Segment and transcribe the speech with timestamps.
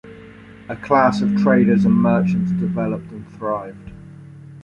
[0.67, 3.91] A class of traders and merchants developed and thrived.